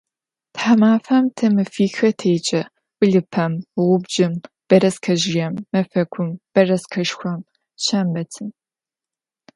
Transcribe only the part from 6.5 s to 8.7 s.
bereskeşşxom, şşembetım.